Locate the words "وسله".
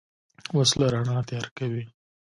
0.57-0.87